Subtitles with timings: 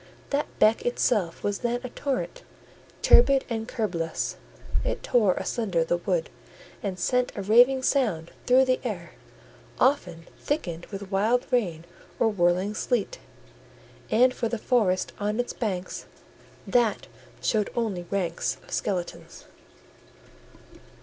[0.31, 2.41] That beck itself was then a torrent,
[3.03, 4.35] turbid and curbless:
[4.83, 6.31] it tore asunder the wood,
[6.81, 9.11] and sent a raving sound through the air,
[9.79, 11.85] often thickened with wild rain
[12.19, 13.19] or whirling sleet;
[14.09, 16.07] and for the forest on its banks,
[16.65, 17.05] that
[17.39, 19.45] showed only ranks of skeletons.